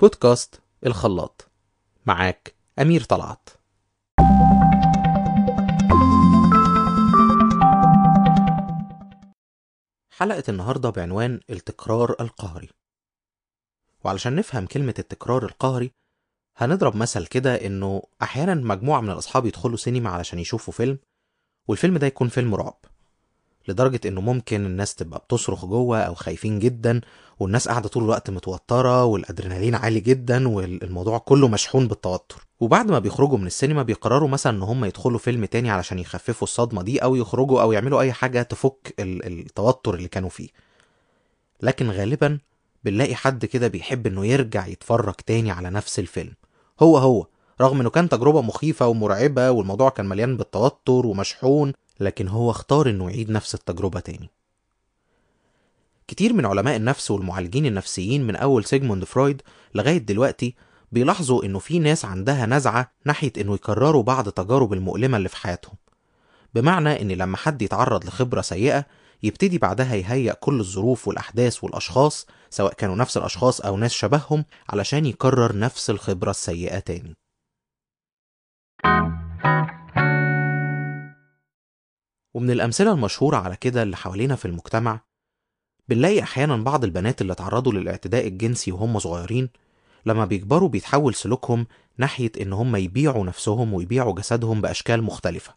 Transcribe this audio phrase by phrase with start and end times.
[0.00, 1.50] بودكاست الخلاط.
[2.06, 3.48] معاك أمير طلعت.
[10.10, 12.70] حلقة النهاردة بعنوان التكرار القهري.
[14.04, 15.90] وعلشان نفهم كلمة التكرار القهري
[16.56, 20.98] هنضرب مثل كده إنه أحيانا مجموعة من الأصحاب يدخلوا سينما علشان يشوفوا فيلم
[21.68, 22.78] والفيلم ده يكون فيلم رعب.
[23.68, 27.00] لدرجة إنه ممكن الناس تبقى بتصرخ جوه أو خايفين جدا
[27.40, 32.46] والناس قاعدة طول الوقت متوترة والأدرينالين عالي جدا والموضوع كله مشحون بالتوتر.
[32.60, 36.82] وبعد ما بيخرجوا من السينما بيقرروا مثلا إن هم يدخلوا فيلم تاني علشان يخففوا الصدمة
[36.82, 40.48] دي أو يخرجوا أو يعملوا أي حاجة تفك ال- التوتر اللي كانوا فيه.
[41.62, 42.38] لكن غالبا
[42.84, 46.32] بنلاقي حد كده بيحب إنه يرجع يتفرج تاني على نفس الفيلم.
[46.80, 47.26] هو هو
[47.60, 53.10] رغم إنه كان تجربة مخيفة ومرعبة والموضوع كان مليان بالتوتر ومشحون لكن هو اختار إنه
[53.10, 54.30] يعيد نفس التجربة تاني.
[56.08, 59.42] كتير من علماء النفس والمعالجين النفسيين من أول سيجموند فرويد
[59.74, 60.54] لغاية دلوقتي
[60.92, 65.76] بيلاحظوا إنه في ناس عندها نزعة ناحية إنه يكرروا بعض التجارب المؤلمة اللي في حياتهم.
[66.54, 68.86] بمعنى إن لما حد يتعرض لخبرة سيئة
[69.22, 75.06] يبتدي بعدها يهيئ كل الظروف والأحداث والأشخاص سواء كانوا نفس الأشخاص أو ناس شبههم علشان
[75.06, 77.16] يكرر نفس الخبرة السيئة تاني.
[82.34, 85.00] ومن الأمثلة المشهورة على كده اللي حوالينا في المجتمع
[85.88, 89.48] بنلاقي أحيانا بعض البنات اللي اتعرضوا للاعتداء الجنسي وهم صغيرين
[90.06, 91.66] لما بيكبروا بيتحول سلوكهم
[91.98, 95.54] ناحية إن هم يبيعوا نفسهم ويبيعوا جسدهم بأشكال مختلفة.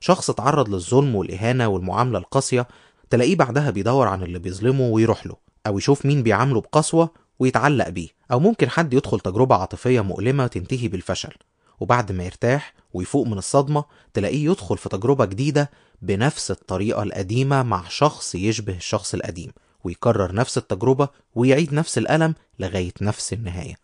[0.00, 2.68] شخص اتعرض للظلم والإهانة والمعاملة القاسية
[3.10, 8.08] تلاقيه بعدها بيدور عن اللي بيظلمه ويروح له أو يشوف مين بيعامله بقسوة ويتعلق بيه
[8.32, 11.34] أو ممكن حد يدخل تجربة عاطفية مؤلمة تنتهي بالفشل.
[11.80, 13.84] وبعد ما يرتاح ويفوق من الصدمة
[14.14, 15.70] تلاقيه يدخل في تجربة جديدة
[16.02, 19.52] بنفس الطريقة القديمة مع شخص يشبه الشخص القديم
[19.84, 23.74] ويكرر نفس التجربة ويعيد نفس الألم لغاية نفس النهاية.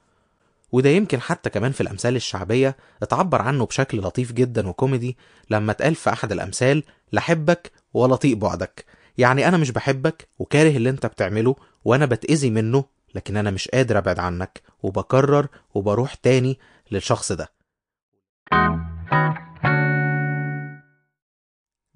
[0.72, 5.16] وده يمكن حتى كمان في الأمثال الشعبية اتعبر عنه بشكل لطيف جدا وكوميدي
[5.50, 8.84] لما اتقال في أحد الأمثال لا حبك ولا طيق بعدك.
[9.18, 12.84] يعني أنا مش بحبك وكاره اللي أنت بتعمله وأنا بتأذي منه
[13.14, 16.58] لكن أنا مش قادر أبعد عنك وبكرر وبروح تاني
[16.90, 17.53] للشخص ده.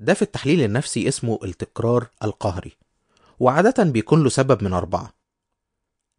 [0.09, 2.73] ده في التحليل النفسي اسمه التكرار القهري
[3.41, 5.13] وعادة بيكون له سبب من أربعة.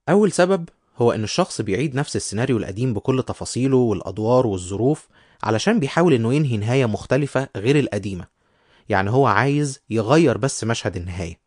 [0.09, 5.07] أول سبب هو إن الشخص بيعيد نفس السيناريو القديم بكل تفاصيله والأدوار والظروف
[5.43, 8.27] علشان بيحاول إنه ينهي نهاية مختلفة غير القديمة.
[8.89, 11.39] يعني هو عايز يغير بس مشهد النهاية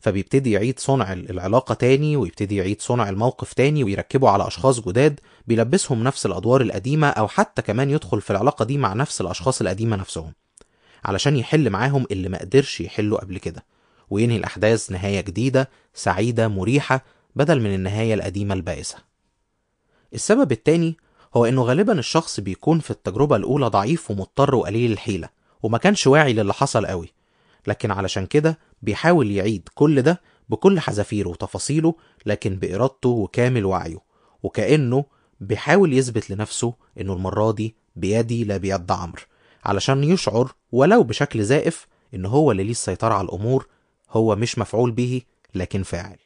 [0.00, 6.04] فبيبتدي يعيد صنع العلاقة تاني ويبتدي يعيد صنع الموقف تاني ويركبه على أشخاص جداد بيلبسهم
[6.04, 10.32] نفس الأدوار القديمة أو حتى كمان يدخل في العلاقة دي مع نفس الأشخاص القديمة نفسهم.
[11.04, 13.64] علشان يحل معاهم اللي ما قدرش يحله قبل كده
[14.10, 17.04] وينهي الأحداث نهاية جديدة سعيدة مريحة
[17.36, 18.96] بدل من النهاية القديمة البائسة.
[20.14, 20.96] السبب التاني
[21.36, 25.28] هو إنه غالبا الشخص بيكون في التجربة الأولى ضعيف ومضطر وقليل الحيلة
[25.62, 27.12] وما كانش واعي للي حصل قوي.
[27.66, 31.94] لكن علشان كده بيحاول يعيد كل ده بكل حذافيره وتفاصيله
[32.26, 33.98] لكن بإرادته وكامل وعيه
[34.42, 35.04] وكأنه
[35.40, 39.22] بيحاول يثبت لنفسه إنه المرة دي بيدي لا بيد عمرو.
[39.64, 43.66] علشان يشعر ولو بشكل زائف إن هو اللي ليه السيطرة على الأمور
[44.10, 45.22] هو مش مفعول به
[45.54, 46.16] لكن فاعل.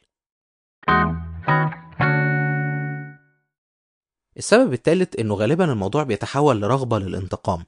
[4.37, 7.65] السبب الثالث إنه غالبا الموضوع بيتحول لرغبة للانتقام.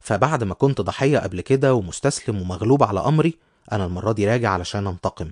[0.00, 3.38] فبعد ما كنت ضحية قبل كده ومستسلم ومغلوب على أمري
[3.72, 5.30] أنا المرة دي راجع علشان أنتقم.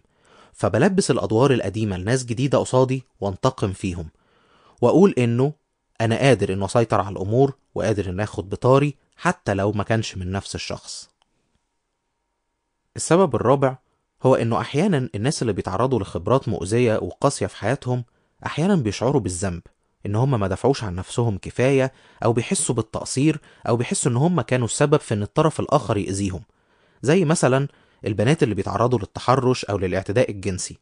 [0.53, 4.09] فبلبس الأدوار القديمة لناس جديدة قصادي وأنتقم فيهم.
[4.82, 5.53] وأقول إنه
[6.00, 10.33] أنا قادر إنه أسيطر على الأمور وقادر إن آخد بطاري حتى لو ما كانش من
[10.33, 11.10] نفس الشخص.
[12.97, 13.77] السبب الرابع
[14.22, 18.05] هو إنه أحيانا الناس اللي بيتعرضوا لخبرات مؤذية وقاسية في حياتهم
[18.47, 19.62] أحيانا بيشعروا بالذنب
[20.06, 21.93] إن هم ما دفعوش عن نفسهم كفاية
[22.25, 26.43] أو بيحسوا بالتقصير أو بيحسوا إن هم كانوا السبب في إن الطرف الآخر يأذيهم.
[27.03, 27.69] زي مثلا
[28.06, 30.78] البنات اللي بيتعرضوا للتحرش أو للاعتداء الجنسي.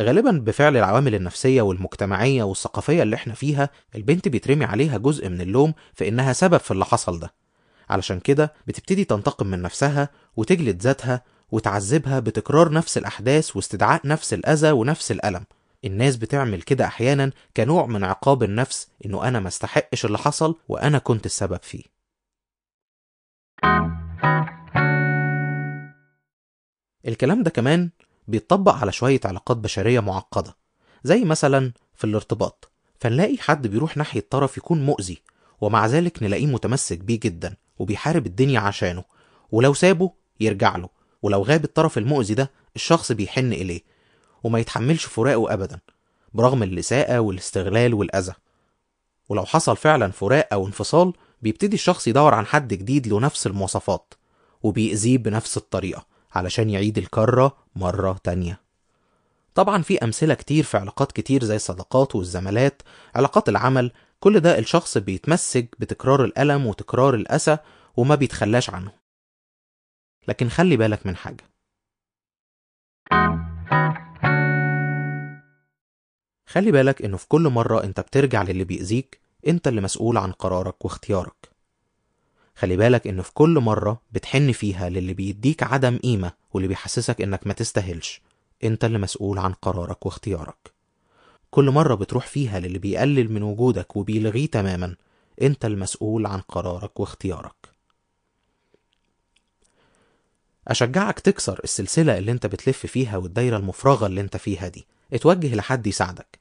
[0.00, 5.74] غالبا بفعل العوامل النفسية والمجتمعية والثقافية اللي إحنا فيها البنت بيترمي عليها جزء من اللوم
[5.94, 7.45] في إنها سبب في اللي حصل ده.
[7.88, 14.70] علشان كده بتبتدي تنتقم من نفسها وتجلد ذاتها وتعذبها بتكرار نفس الأحداث واستدعاء نفس الأذى
[14.70, 15.44] ونفس الألم.
[15.84, 20.98] الناس بتعمل كده أحيانا كنوع من عقاب النفس إنه أنا ما استحقش اللي حصل وأنا
[20.98, 21.82] كنت السبب فيه.
[27.08, 27.90] الكلام ده كمان
[28.28, 30.56] بيتطبق على شوية علاقات بشرية معقدة
[31.04, 32.72] زي مثلا في الارتباط.
[33.00, 35.22] فنلاقي حد بيروح ناحية طرف يكون مؤذي
[35.60, 37.56] ومع ذلك نلاقيه متمسك بيه جدا.
[37.78, 39.04] وبيحارب الدنيا عشانه
[39.52, 40.88] ولو سابه يرجع له
[41.22, 43.80] ولو غاب الطرف المؤذي ده الشخص بيحن إليه
[44.44, 45.78] وما يتحملش فراقه أبدا
[46.34, 48.32] برغم الإساءة والاستغلال والأذى.
[49.28, 51.12] ولو حصل فعلا فراق أو انفصال
[51.42, 54.14] بيبتدي الشخص يدور عن حد جديد له نفس المواصفات
[54.62, 58.60] وبيأذيه بنفس الطريقة علشان يعيد الكرة مرة تانية.
[59.54, 62.82] طبعا في أمثلة كتير في علاقات كتير زي الصداقات والزمالات
[63.14, 67.58] علاقات العمل كل ده الشخص بيتمسك بتكرار الألم وتكرار الأسى
[67.96, 68.92] وما بيتخلاش عنه.
[70.28, 71.44] لكن خلي بالك من حاجة.
[76.46, 80.84] خلي بالك إنه في كل مرة أنت بترجع للي بيأذيك أنت اللي مسؤول عن قرارك
[80.84, 81.50] واختيارك.
[82.54, 87.46] خلي بالك إنه في كل مرة بتحن فيها للي بيديك عدم قيمة واللي بيحسسك إنك
[87.46, 88.20] ما تستاهلش
[88.64, 90.75] أنت اللي مسؤول عن قرارك واختيارك.
[91.56, 94.96] كل مرة بتروح فيها للي بيقلل من وجودك وبيلغيه تماما
[95.42, 97.68] أنت المسؤول عن قرارك واختيارك.
[100.68, 104.86] أشجعك تكسر السلسلة اللي أنت بتلف فيها والدايرة المفرغة اللي أنت فيها دي.
[105.12, 106.38] اتوجه لحد يساعدك.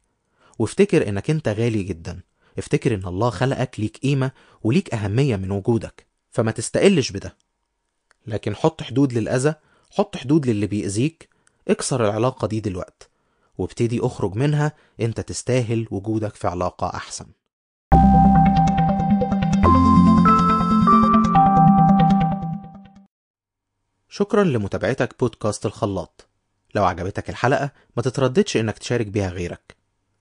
[0.59, 2.19] وافتكر إنك أنت غالي جدا.
[2.57, 4.31] افتكر إن الله خلقك ليك قيمة
[4.63, 6.05] وليك أهمية من وجودك.
[6.31, 7.37] فما تستقلش بده.
[8.27, 9.55] لكن حط حدود للأذى
[9.91, 11.29] حط حدود للي بيأذيك.
[11.67, 13.14] اكسر العلاقة دي دلوقت.
[13.57, 17.25] وابتدي اخرج منها انت تستاهل وجودك في علاقة أحسن.
[24.09, 26.27] شكرا لمتابعتك بودكاست الخلاط.
[26.75, 29.75] لو عجبتك الحلقة ما تترددش إنك تشارك بيها غيرك.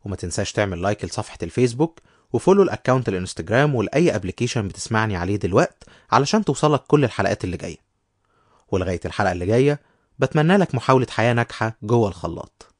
[0.04, 2.00] وما تنساش تعمل like لصفحة الفيسبوك
[2.32, 7.56] و follow ال account الإنستجرام ولاي application بتسمعني عليه دلوقت علشان توصلك كل الحلقات اللي
[7.56, 7.78] جاية.
[8.68, 9.80] ولغاية الحلقة اللي جاية
[10.18, 12.73] بتمنى لك محاولة حياة ناجحة جوه الخلاط.